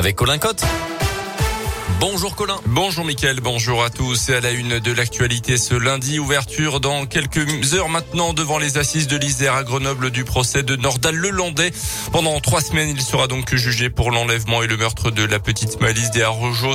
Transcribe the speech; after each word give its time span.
avec 0.00 0.16
Colin 0.16 0.38
Cotte. 0.38 0.64
Bonjour 1.98 2.36
Colin. 2.36 2.60
Bonjour 2.66 3.04
Mickaël, 3.04 3.40
bonjour 3.40 3.82
à 3.82 3.90
tous. 3.90 4.28
Et 4.28 4.34
à 4.34 4.40
la 4.40 4.50
une 4.50 4.78
de 4.78 4.92
l'actualité 4.92 5.56
ce 5.56 5.74
lundi, 5.74 6.18
ouverture 6.18 6.80
dans 6.80 7.06
quelques 7.06 7.74
heures 7.74 7.88
maintenant 7.88 8.32
devant 8.32 8.58
les 8.58 8.78
assises 8.78 9.06
de 9.06 9.16
l'Isère 9.16 9.54
à 9.54 9.64
Grenoble 9.64 10.10
du 10.10 10.24
procès 10.24 10.62
de 10.62 10.76
Nordal 10.76 11.16
Lelandais. 11.16 11.72
Pendant 12.12 12.38
trois 12.40 12.60
semaines, 12.60 12.90
il 12.90 13.00
sera 13.02 13.26
donc 13.26 13.54
jugé 13.54 13.90
pour 13.90 14.10
l'enlèvement 14.10 14.62
et 14.62 14.66
le 14.66 14.76
meurtre 14.76 15.10
de 15.10 15.24
la 15.24 15.38
petite 15.38 15.80
Malice 15.80 16.10
des. 16.10 16.24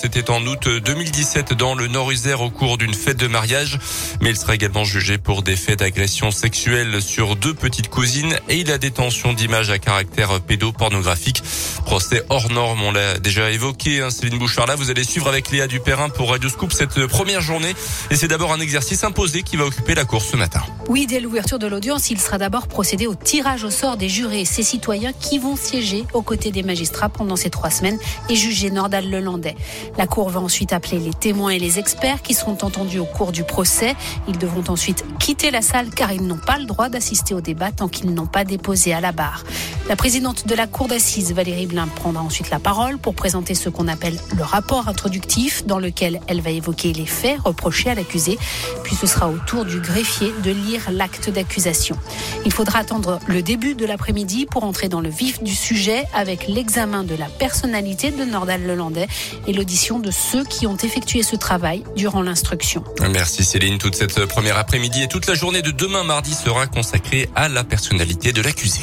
C'était 0.00 0.30
en 0.30 0.44
août 0.46 0.68
2017 0.68 1.54
dans 1.54 1.74
le 1.74 1.86
Nord-Isère 1.86 2.40
au 2.40 2.50
cours 2.50 2.76
d'une 2.76 2.94
fête 2.94 3.16
de 3.16 3.26
mariage. 3.26 3.78
Mais 4.20 4.30
il 4.30 4.36
sera 4.36 4.54
également 4.54 4.84
jugé 4.84 5.18
pour 5.18 5.42
des 5.42 5.56
faits 5.56 5.78
d'agression 5.78 6.30
sexuelle 6.30 7.00
sur 7.00 7.36
deux 7.36 7.54
petites 7.54 7.88
cousines 7.88 8.36
et 8.48 8.56
il 8.56 8.70
a 8.72 8.78
détention 8.78 9.32
d'images 9.32 9.70
à 9.70 9.78
caractère 9.78 10.40
pédopornographique. 10.40 11.42
Procès 11.84 12.22
hors 12.28 12.50
norme, 12.50 12.82
on 12.82 12.92
l'a 12.92 13.18
déjà 13.18 13.50
évoqué. 13.50 14.00
Hein, 14.00 14.10
Céline 14.10 14.38
Bouchard 14.38 14.66
là, 14.66 14.74
vous 14.74 14.90
allez 14.90 14.97
suivre 15.04 15.28
avec 15.28 15.50
Léa 15.50 15.66
Dupérin 15.66 16.08
pour 16.08 16.30
Radio 16.30 16.48
Scoop 16.48 16.72
cette 16.72 17.06
première 17.06 17.40
journée. 17.40 17.74
Et 18.10 18.16
c'est 18.16 18.28
d'abord 18.28 18.52
un 18.52 18.60
exercice 18.60 19.04
imposé 19.04 19.42
qui 19.42 19.56
va 19.56 19.64
occuper 19.64 19.94
la 19.94 20.04
course 20.04 20.28
ce 20.30 20.36
matin. 20.36 20.60
Oui, 20.88 21.06
dès 21.06 21.20
l'ouverture 21.20 21.58
de 21.58 21.66
l'audience, 21.66 22.10
il 22.10 22.20
sera 22.20 22.38
d'abord 22.38 22.66
procédé 22.66 23.06
au 23.06 23.14
tirage 23.14 23.64
au 23.64 23.70
sort 23.70 23.96
des 23.96 24.08
jurés, 24.08 24.44
ces 24.44 24.62
citoyens 24.62 25.12
qui 25.12 25.38
vont 25.38 25.56
siéger 25.56 26.04
aux 26.14 26.22
côtés 26.22 26.50
des 26.50 26.62
magistrats 26.62 27.08
pendant 27.08 27.36
ces 27.36 27.50
trois 27.50 27.70
semaines 27.70 27.98
et 28.28 28.34
juger 28.34 28.70
Nordal 28.70 29.10
Lelandais. 29.10 29.56
La 29.96 30.06
Cour 30.06 30.30
va 30.30 30.40
ensuite 30.40 30.72
appeler 30.72 30.98
les 30.98 31.12
témoins 31.12 31.50
et 31.50 31.58
les 31.58 31.78
experts 31.78 32.22
qui 32.22 32.34
seront 32.34 32.56
entendus 32.62 32.98
au 32.98 33.04
cours 33.04 33.32
du 33.32 33.44
procès. 33.44 33.94
Ils 34.28 34.38
devront 34.38 34.64
ensuite 34.68 35.04
quitter 35.18 35.50
la 35.50 35.62
salle 35.62 35.90
car 35.90 36.12
ils 36.12 36.26
n'ont 36.26 36.38
pas 36.38 36.58
le 36.58 36.64
droit 36.64 36.88
d'assister 36.88 37.34
au 37.34 37.40
débat 37.40 37.70
tant 37.70 37.88
qu'ils 37.88 38.12
n'ont 38.14 38.26
pas 38.26 38.44
déposé 38.44 38.92
à 38.92 39.00
la 39.00 39.12
barre. 39.12 39.44
La 39.88 39.96
présidente 39.96 40.46
de 40.46 40.54
la 40.54 40.66
Cour 40.66 40.88
d'assises, 40.88 41.32
Valérie 41.32 41.66
Blin, 41.66 41.86
prendra 41.86 42.22
ensuite 42.22 42.50
la 42.50 42.58
parole 42.58 42.98
pour 42.98 43.14
présenter 43.14 43.54
ce 43.54 43.68
qu'on 43.68 43.88
appelle 43.88 44.18
le 44.36 44.42
rapport 44.42 44.87
introductif 44.88 45.64
dans 45.66 45.78
lequel 45.78 46.20
elle 46.26 46.40
va 46.40 46.50
évoquer 46.50 46.92
les 46.92 47.06
faits 47.06 47.38
reprochés 47.44 47.90
à 47.90 47.94
l'accusé. 47.94 48.38
Puis 48.84 48.96
ce 48.96 49.06
sera 49.06 49.28
au 49.28 49.38
tour 49.46 49.64
du 49.64 49.80
greffier 49.80 50.32
de 50.42 50.50
lire 50.50 50.90
l'acte 50.90 51.30
d'accusation. 51.30 51.96
Il 52.44 52.52
faudra 52.52 52.80
attendre 52.80 53.20
le 53.26 53.42
début 53.42 53.74
de 53.74 53.86
l'après-midi 53.86 54.46
pour 54.46 54.64
entrer 54.64 54.88
dans 54.88 55.00
le 55.00 55.08
vif 55.08 55.42
du 55.42 55.54
sujet 55.54 56.04
avec 56.14 56.48
l'examen 56.48 57.04
de 57.04 57.14
la 57.14 57.26
personnalité 57.26 58.10
de 58.10 58.24
Nordal 58.24 58.66
Lelandais 58.66 59.08
et 59.46 59.52
l'audition 59.52 59.98
de 59.98 60.10
ceux 60.10 60.44
qui 60.44 60.66
ont 60.66 60.76
effectué 60.76 61.22
ce 61.22 61.36
travail 61.36 61.84
durant 61.96 62.22
l'instruction. 62.22 62.84
Merci 63.10 63.44
Céline. 63.44 63.78
Toute 63.78 63.94
cette 63.94 64.24
première 64.26 64.58
après-midi 64.58 65.02
et 65.02 65.08
toute 65.08 65.26
la 65.26 65.34
journée 65.34 65.62
de 65.62 65.70
demain 65.70 66.04
mardi 66.04 66.34
sera 66.34 66.66
consacrée 66.66 67.28
à 67.34 67.48
la 67.48 67.64
personnalité 67.64 68.32
de 68.32 68.42
l'accusé. 68.42 68.82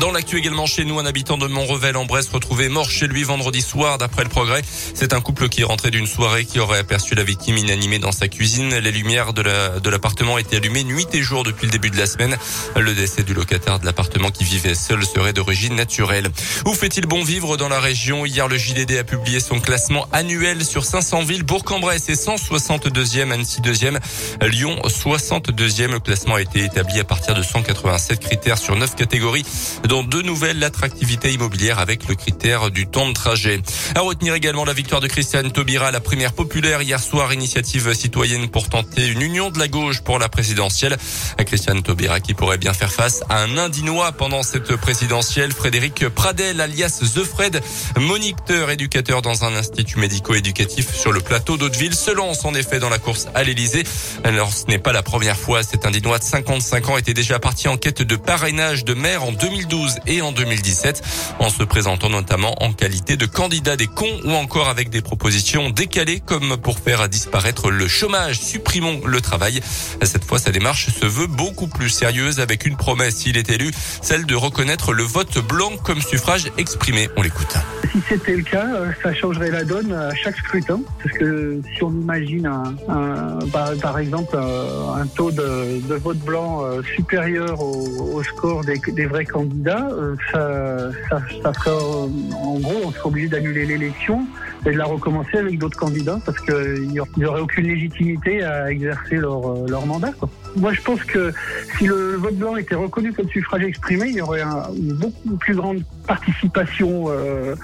Dans 0.00 0.12
l'actu 0.12 0.36
également 0.36 0.66
chez 0.66 0.84
nous, 0.84 0.98
un 0.98 1.06
habitant 1.06 1.38
de 1.38 1.46
Montrevel 1.46 1.96
en 1.96 2.04
Bresse 2.04 2.28
retrouvé 2.28 2.68
mort 2.68 2.90
chez 2.90 3.06
lui 3.06 3.22
vendredi 3.22 3.62
soir 3.62 3.96
d'après 3.96 4.24
le 4.24 4.28
progrès. 4.28 4.60
C'est 4.94 5.14
un 5.14 5.22
couple 5.22 5.48
qui 5.48 5.62
est 5.62 5.64
rentré 5.64 5.90
d'une 5.90 6.06
soirée 6.06 6.44
qui 6.44 6.58
aurait 6.58 6.80
aperçu 6.80 7.14
la 7.14 7.24
victime 7.24 7.56
inanimée 7.56 7.98
dans 7.98 8.12
sa 8.12 8.28
cuisine. 8.28 8.76
Les 8.76 8.92
lumières 8.92 9.32
de 9.32 9.40
la, 9.40 9.80
de 9.80 9.88
l'appartement 9.88 10.36
étaient 10.36 10.56
allumées 10.56 10.84
nuit 10.84 11.06
et 11.14 11.22
jour 11.22 11.44
depuis 11.44 11.64
le 11.64 11.72
début 11.72 11.88
de 11.88 11.96
la 11.96 12.04
semaine. 12.04 12.36
Le 12.76 12.94
décès 12.94 13.22
du 13.22 13.32
locataire 13.32 13.78
de 13.78 13.86
l'appartement 13.86 14.30
qui 14.30 14.44
vivait 14.44 14.74
seul 14.74 15.02
serait 15.06 15.32
d'origine 15.32 15.74
naturelle. 15.74 16.28
Où 16.66 16.74
fait-il 16.74 17.06
bon 17.06 17.24
vivre 17.24 17.56
dans 17.56 17.70
la 17.70 17.80
région? 17.80 18.26
Hier, 18.26 18.48
le 18.48 18.58
JDD 18.58 18.98
a 18.98 19.04
publié 19.04 19.40
son 19.40 19.60
classement 19.60 20.08
annuel 20.12 20.62
sur 20.62 20.84
500 20.84 21.22
villes. 21.22 21.42
Bourg-en-Bresse 21.42 22.10
est 22.10 22.22
162e, 22.22 23.32
Annecy 23.32 23.62
2e, 23.62 23.98
Lyon 24.42 24.76
62e. 24.84 25.92
Le 25.92 26.00
classement 26.00 26.34
a 26.34 26.42
été 26.42 26.64
établi 26.64 27.00
à 27.00 27.04
partir 27.04 27.34
de 27.34 27.42
187 27.42 28.20
critères 28.20 28.58
sur 28.58 28.76
9 28.76 28.94
catégories 28.94 29.44
dont 29.86 30.02
deux 30.02 30.22
nouvelles, 30.22 30.58
l'attractivité 30.58 31.32
immobilière 31.32 31.78
avec 31.78 32.08
le 32.08 32.14
critère 32.14 32.70
du 32.70 32.86
temps 32.86 33.08
de 33.08 33.12
trajet. 33.12 33.60
À 33.94 34.00
retenir 34.00 34.34
également 34.34 34.64
la 34.64 34.72
victoire 34.72 35.00
de 35.00 35.06
Christiane 35.06 35.50
Taubira, 35.52 35.90
la 35.90 36.00
primaire 36.00 36.32
populaire 36.32 36.82
hier 36.82 37.00
soir, 37.00 37.32
initiative 37.32 37.92
citoyenne 37.94 38.48
pour 38.48 38.68
tenter 38.68 39.06
une 39.06 39.22
union 39.22 39.50
de 39.50 39.58
la 39.58 39.68
gauche 39.68 40.00
pour 40.00 40.18
la 40.18 40.28
présidentielle. 40.28 40.96
Christiane 41.44 41.82
Taubira 41.82 42.20
qui 42.20 42.34
pourrait 42.34 42.58
bien 42.58 42.72
faire 42.72 42.92
face 42.92 43.22
à 43.28 43.42
un 43.42 43.56
Indinois 43.58 44.12
pendant 44.12 44.42
cette 44.42 44.76
présidentielle, 44.76 45.52
Frédéric 45.52 46.08
Pradel 46.08 46.60
alias 46.60 47.00
The 47.14 47.24
Fred, 47.24 47.62
moniteur 47.98 48.70
éducateur 48.70 49.22
dans 49.22 49.44
un 49.44 49.54
institut 49.54 49.98
médico-éducatif 49.98 50.94
sur 50.94 51.12
le 51.12 51.20
plateau 51.20 51.56
d'Hauteville, 51.56 51.94
se 51.94 52.10
lance 52.10 52.44
en 52.44 52.54
effet 52.54 52.78
dans 52.78 52.88
la 52.88 52.98
course 52.98 53.28
à 53.34 53.44
l'Elysée. 53.44 53.84
Alors 54.24 54.52
ce 54.52 54.66
n'est 54.66 54.78
pas 54.78 54.92
la 54.92 55.02
première 55.02 55.36
fois, 55.36 55.62
cet 55.62 55.86
Indinois 55.86 56.18
de 56.18 56.24
55 56.24 56.88
ans 56.88 56.96
était 56.96 57.14
déjà 57.14 57.38
parti 57.38 57.68
en 57.68 57.76
quête 57.76 58.02
de 58.02 58.16
parrainage 58.16 58.84
de 58.84 58.94
maire 58.94 59.22
en 59.24 59.32
2012 59.68 59.96
et 60.06 60.22
en 60.22 60.32
2017, 60.32 61.02
en 61.38 61.48
se 61.48 61.62
présentant 61.62 62.08
notamment 62.08 62.54
en 62.62 62.72
qualité 62.72 63.16
de 63.16 63.26
candidat 63.26 63.76
des 63.76 63.86
cons 63.86 64.20
ou 64.24 64.30
encore 64.32 64.68
avec 64.68 64.90
des 64.90 65.02
propositions 65.02 65.70
décalées 65.70 66.20
comme 66.20 66.56
pour 66.56 66.78
faire 66.78 67.08
disparaître 67.08 67.70
le 67.70 67.88
chômage. 67.88 68.40
Supprimons 68.40 69.00
le 69.04 69.20
travail. 69.20 69.60
Cette 70.02 70.24
fois, 70.24 70.38
sa 70.38 70.50
démarche 70.50 70.88
se 70.90 71.06
veut 71.06 71.26
beaucoup 71.26 71.68
plus 71.68 71.90
sérieuse 71.90 72.40
avec 72.40 72.66
une 72.66 72.76
promesse, 72.76 73.16
s'il 73.16 73.36
est 73.36 73.50
élu, 73.50 73.70
celle 74.02 74.26
de 74.26 74.34
reconnaître 74.34 74.92
le 74.92 75.02
vote 75.02 75.38
blanc 75.38 75.72
comme 75.82 76.00
suffrage 76.00 76.44
exprimé. 76.58 77.08
On 77.16 77.22
l'écoute. 77.22 77.54
Si 77.92 78.00
c'était 78.08 78.36
le 78.36 78.42
cas, 78.42 78.66
euh, 78.74 78.90
ça 79.02 79.14
changerait 79.14 79.50
la 79.50 79.64
donne 79.64 79.92
à 79.92 80.14
chaque 80.14 80.36
scrutin. 80.36 80.80
Parce 81.02 81.16
que 81.18 81.60
si 81.74 81.82
on 81.82 81.90
imagine 81.90 82.46
un, 82.46 83.38
par, 83.52 83.98
exemple 83.98 84.34
euh, 84.34 84.94
un 84.94 85.06
taux 85.06 85.30
de, 85.30 85.94
vote 85.96 86.18
blanc 86.18 86.64
euh, 86.64 86.82
supérieur 86.94 87.60
au, 87.62 88.22
score 88.22 88.62
des 88.64 89.06
vrais 89.06 89.24
candidats, 89.24 89.55
euh, 89.66 90.16
ça, 90.32 91.20
ça, 91.42 91.52
ferait, 91.52 91.70
en 91.70 92.58
gros, 92.58 92.82
on 92.84 92.90
serait 92.90 93.06
obligé 93.06 93.28
d'annuler 93.28 93.66
l'élection 93.66 94.26
et 94.64 94.72
de 94.72 94.78
la 94.78 94.84
recommencer 94.84 95.38
avec 95.38 95.58
d'autres 95.58 95.78
candidats 95.78 96.18
parce 96.24 96.40
qu'il 96.40 96.88
n'y 96.88 97.24
aurait 97.24 97.40
aucune 97.40 97.66
légitimité 97.66 98.42
à 98.42 98.70
exercer 98.70 99.16
leur, 99.16 99.46
euh, 99.50 99.86
mandat. 99.86 100.10
Moi, 100.56 100.72
je 100.72 100.80
pense 100.80 101.02
que 101.04 101.32
si 101.78 101.86
le 101.86 102.16
vote 102.16 102.36
blanc 102.36 102.56
était 102.56 102.74
reconnu 102.74 103.12
comme 103.12 103.28
suffrage 103.28 103.62
exprimé, 103.62 104.08
il 104.08 104.14
y 104.14 104.20
aurait 104.20 104.42
une 104.42 104.94
beaucoup 104.94 105.36
plus 105.36 105.54
grande 105.54 105.82
participation 106.06 107.06
euh, 107.08 107.54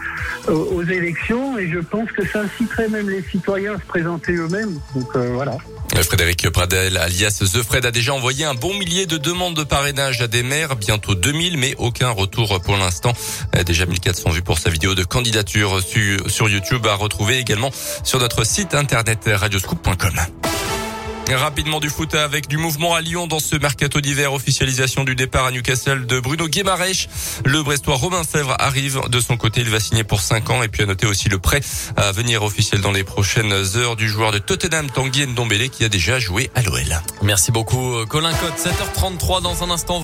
aux 0.49 0.83
élections 0.83 1.59
et 1.59 1.69
je 1.69 1.79
pense 1.79 2.11
que 2.13 2.27
ça 2.27 2.43
inciterait 2.43 2.89
même 2.89 3.09
les 3.09 3.23
citoyens 3.23 3.75
à 3.75 3.79
se 3.79 3.87
présenter 3.87 4.35
eux-mêmes. 4.35 4.79
Donc 4.95 5.17
voilà. 5.17 5.57
Frédéric 6.01 6.49
Pradel, 6.51 6.97
alias 6.97 7.39
The 7.41 7.63
Fred, 7.63 7.87
a 7.87 7.91
déjà 7.91 8.15
envoyé 8.15 8.45
un 8.45 8.55
bon 8.55 8.75
millier 8.75 9.07
de 9.07 9.17
demandes 9.17 9.55
de 9.55 9.65
parrainage 9.65 10.21
à 10.23 10.29
des 10.29 10.43
maires, 10.43 10.77
bientôt 10.77 11.15
2000, 11.15 11.59
mais 11.59 11.75
aucun 11.79 12.11
retour 12.11 12.61
pour 12.63 12.77
l'instant. 12.77 13.13
Euh, 13.57 13.63
déjà 13.63 13.87
1400 13.87 14.31
vues 14.31 14.43
pour 14.43 14.59
sa 14.59 14.71
vidéo 14.71 14.95
de 14.95 15.05
candidature 15.05 15.81
sur 16.27 16.49
YouTube 16.49 16.87
à 16.87 16.95
retrouver 16.95 17.39
également 17.39 17.71
sur 18.05 18.19
notre 18.19 18.45
site 18.45 18.75
internet 18.75 19.29
radioscoop.com. 19.33 20.52
Rapidement 21.31 21.81
du 21.81 21.89
foot 21.89 22.15
avec 22.15 22.47
du 22.47 22.57
mouvement 22.57 22.95
à 22.95 23.01
Lyon 23.01 23.27
dans 23.27 23.39
ce 23.39 23.57
mercato 23.57 24.01
d'hiver. 24.01 24.33
Officialisation 24.33 25.05
du 25.05 25.15
départ 25.15 25.47
à 25.47 25.51
Newcastle 25.51 26.07
de 26.07 26.21
Bruno 26.21 26.47
Guémarèche. 26.47 27.09
Le 27.45 27.63
Brestois 27.63 27.97
Romain 27.97 28.23
Fèvre 28.25 28.55
arrive 28.59 29.01
de 29.09 29.21
son 29.21 29.37
côté. 29.37 29.63
Il 29.63 29.71
va 29.71 29.81
signer 29.81 30.05
pour 30.05 30.21
5 30.21 30.51
ans 30.51 30.63
et 30.63 30.69
puis 30.69 30.83
à 30.83 30.87
noter 30.87 31.07
aussi 31.07 31.29
le 31.29 31.39
prêt 31.39 31.61
à 31.97 32.13
venir 32.13 32.43
officiel 32.43 32.81
dans 32.81 32.93
les 32.93 33.05
prochaines 33.05 33.53
heures 33.77 33.97
du 33.97 34.09
joueur 34.09 34.33
de 34.33 34.39
Tottenham 34.39 34.91
Tanguy 34.91 35.27
Ndombele 35.27 35.71
qui 35.71 35.85
a 35.85 35.89
déjà 35.89 36.19
joué 36.19 36.51
à 36.55 36.63
l'OL. 36.63 37.01
Merci 37.23 37.51
beaucoup 37.51 38.05
Colin 38.09 38.33
Cotte. 38.35 38.59
7h33 38.59 39.43
dans 39.43 39.65
un 39.65 39.71
instant. 39.71 40.01